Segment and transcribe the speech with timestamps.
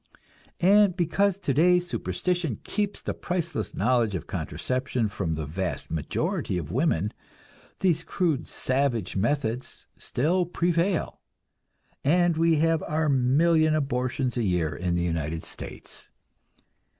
[0.59, 6.71] And because today superstition keeps the priceless knowledge of contraception from the vast majority of
[6.71, 7.13] women,
[7.81, 11.21] these crude, savage methods still prevail,
[12.03, 16.09] and we have our million abortions a year in the United States.